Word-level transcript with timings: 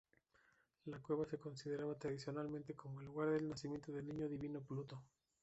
La 0.85 0.97
cueva 0.99 1.27
se 1.27 1.37
consideraba 1.37 1.93
tradicionalmente 1.93 2.73
como 2.73 2.99
el 3.01 3.05
lugar 3.05 3.29
del 3.29 3.47
nacimiento 3.47 3.91
de 3.91 4.01
niño 4.01 4.27
divino 4.27 4.59
Pluto. 4.59 5.03